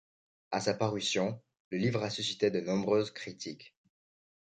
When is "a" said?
0.49-0.59, 2.01-2.09